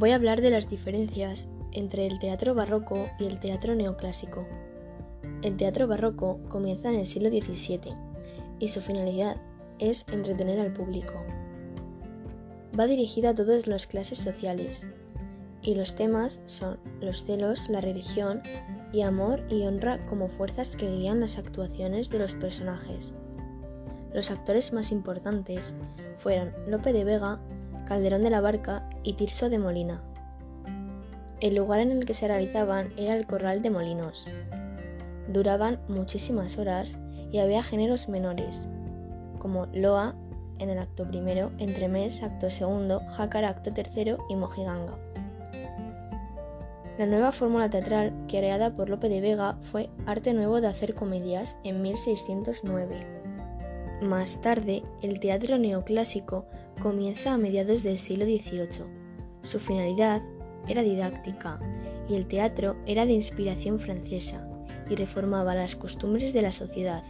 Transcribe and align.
Voy 0.00 0.12
a 0.12 0.14
hablar 0.14 0.40
de 0.40 0.48
las 0.48 0.70
diferencias 0.70 1.46
entre 1.72 2.06
el 2.06 2.18
teatro 2.18 2.54
barroco 2.54 3.10
y 3.18 3.26
el 3.26 3.38
teatro 3.38 3.74
neoclásico. 3.74 4.46
El 5.42 5.58
teatro 5.58 5.86
barroco 5.86 6.40
comienza 6.48 6.88
en 6.88 7.00
el 7.00 7.06
siglo 7.06 7.28
XVII 7.28 7.92
y 8.58 8.68
su 8.68 8.80
finalidad 8.80 9.36
es 9.78 10.06
entretener 10.10 10.58
al 10.58 10.72
público. 10.72 11.12
Va 12.78 12.86
dirigida 12.86 13.28
a 13.28 13.34
todas 13.34 13.66
las 13.66 13.86
clases 13.86 14.16
sociales 14.16 14.88
y 15.60 15.74
los 15.74 15.94
temas 15.94 16.40
son 16.46 16.78
los 17.02 17.22
celos, 17.26 17.68
la 17.68 17.82
religión 17.82 18.40
y 18.94 19.02
amor 19.02 19.44
y 19.50 19.66
honra 19.66 20.06
como 20.06 20.28
fuerzas 20.28 20.76
que 20.76 20.90
guían 20.90 21.20
las 21.20 21.36
actuaciones 21.36 22.08
de 22.08 22.20
los 22.20 22.32
personajes. 22.32 23.16
Los 24.14 24.30
actores 24.30 24.72
más 24.72 24.92
importantes 24.92 25.74
fueron 26.16 26.54
Lope 26.66 26.94
de 26.94 27.04
Vega, 27.04 27.38
Calderón 27.90 28.22
de 28.22 28.30
la 28.30 28.40
Barca 28.40 28.88
y 29.02 29.14
Tirso 29.14 29.50
de 29.50 29.58
Molina. 29.58 30.00
El 31.40 31.56
lugar 31.56 31.80
en 31.80 31.90
el 31.90 32.06
que 32.06 32.14
se 32.14 32.28
realizaban 32.28 32.92
era 32.96 33.16
el 33.16 33.26
Corral 33.26 33.62
de 33.62 33.70
Molinos. 33.70 34.28
Duraban 35.26 35.80
muchísimas 35.88 36.56
horas 36.56 37.00
y 37.32 37.40
había 37.40 37.64
géneros 37.64 38.08
menores, 38.08 38.64
como 39.40 39.66
Loa 39.74 40.14
en 40.60 40.70
el 40.70 40.78
acto 40.78 41.04
primero, 41.08 41.50
Entremés, 41.58 42.22
acto 42.22 42.48
segundo, 42.48 43.02
Jácara, 43.08 43.48
acto 43.48 43.72
tercero 43.72 44.18
y 44.28 44.36
Mojiganga. 44.36 44.96
La 46.96 47.06
nueva 47.06 47.32
fórmula 47.32 47.70
teatral, 47.70 48.12
creada 48.28 48.70
por 48.76 48.88
Lope 48.88 49.08
de 49.08 49.20
Vega, 49.20 49.58
fue 49.62 49.90
Arte 50.06 50.32
Nuevo 50.32 50.60
de 50.60 50.68
hacer 50.68 50.94
comedias 50.94 51.56
en 51.64 51.82
1609. 51.82 53.19
Más 54.02 54.40
tarde, 54.40 54.82
el 55.02 55.20
teatro 55.20 55.58
neoclásico 55.58 56.46
comienza 56.80 57.34
a 57.34 57.38
mediados 57.38 57.82
del 57.82 57.98
siglo 57.98 58.24
XVIII. 58.24 58.86
Su 59.42 59.60
finalidad 59.60 60.22
era 60.66 60.82
didáctica 60.82 61.60
y 62.08 62.14
el 62.14 62.26
teatro 62.26 62.76
era 62.86 63.04
de 63.04 63.12
inspiración 63.12 63.78
francesa 63.78 64.48
y 64.88 64.94
reformaba 64.96 65.54
las 65.54 65.76
costumbres 65.76 66.32
de 66.32 66.40
la 66.40 66.52
sociedad. 66.52 67.04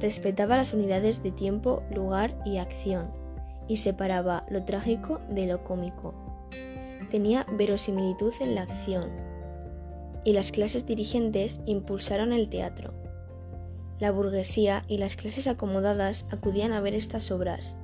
Respetaba 0.00 0.56
las 0.56 0.72
unidades 0.72 1.22
de 1.22 1.30
tiempo, 1.30 1.82
lugar 1.94 2.34
y 2.46 2.56
acción 2.56 3.10
y 3.68 3.76
separaba 3.76 4.46
lo 4.48 4.64
trágico 4.64 5.20
de 5.28 5.46
lo 5.46 5.62
cómico. 5.62 6.14
Tenía 7.10 7.44
verosimilitud 7.52 8.32
en 8.40 8.54
la 8.54 8.62
acción 8.62 9.10
y 10.24 10.32
las 10.32 10.52
clases 10.52 10.86
dirigentes 10.86 11.60
impulsaron 11.66 12.32
el 12.32 12.48
teatro. 12.48 12.99
La 14.00 14.10
burguesía 14.10 14.84
y 14.88 14.98
las 14.98 15.14
clases 15.14 15.46
acomodadas 15.46 16.24
acudían 16.30 16.72
a 16.72 16.80
ver 16.80 16.94
estas 16.94 17.30
obras 17.30 17.76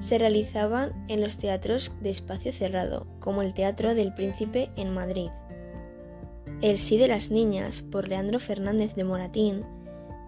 se 0.00 0.18
realizaban 0.18 0.92
en 1.08 1.20
los 1.20 1.36
teatros 1.36 1.92
de 2.00 2.10
espacio 2.10 2.52
cerrado, 2.52 3.06
como 3.20 3.42
el 3.42 3.54
Teatro 3.54 3.94
del 3.94 4.12
Príncipe 4.14 4.70
en 4.76 4.92
Madrid. 4.92 5.28
El 6.62 6.78
Sí 6.78 6.96
de 6.96 7.08
las 7.08 7.30
Niñas, 7.30 7.82
por 7.82 8.08
Leandro 8.08 8.40
Fernández 8.40 8.94
de 8.94 9.04
Moratín, 9.04 9.64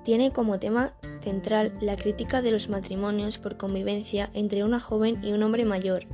tiene 0.05 0.33
como 0.33 0.59
tema 0.59 0.95
central 1.23 1.73
la 1.81 1.97
crítica 1.97 2.43
de 2.43 2.51
los 2.51 2.69
matrimonios 2.69 3.39
por 3.39 3.57
convivencia 3.57 4.31
entre 4.35 4.65
una 4.65 4.81
joven 4.81 5.23
y 5.23 5.33
un 5.33 5.43
hombre 5.43 5.65
mayor, 5.65 6.05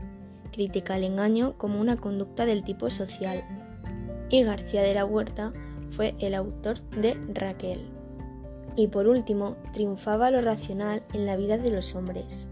critica 0.52 0.96
el 0.96 1.05
engaño 1.05 1.56
como 1.58 1.80
una 1.80 1.96
conducta 1.96 2.46
del 2.46 2.64
tipo 2.64 2.91
social. 2.91 3.44
Y 4.30 4.42
García 4.42 4.83
de 4.83 4.94
la 4.94 5.05
Huerta 5.05 5.52
fue 5.91 6.14
el 6.20 6.34
autor 6.34 6.80
de 6.91 7.16
Raquel. 7.33 7.98
Y 8.79 8.87
por 8.87 9.09
último, 9.09 9.57
triunfaba 9.73 10.31
lo 10.31 10.41
racional 10.41 11.03
en 11.12 11.27
la 11.27 11.37
vida 11.37 11.59
de 11.59 11.73
los 11.73 11.97
hombres. 11.97 12.48